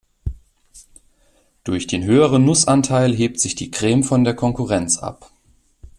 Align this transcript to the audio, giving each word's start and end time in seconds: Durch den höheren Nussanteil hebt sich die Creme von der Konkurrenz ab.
Durch 1.63 1.85
den 1.85 2.03
höheren 2.03 2.43
Nussanteil 2.43 3.13
hebt 3.13 3.39
sich 3.39 3.53
die 3.53 3.69
Creme 3.69 4.01
von 4.03 4.23
der 4.23 4.33
Konkurrenz 4.35 4.97
ab. 4.97 5.29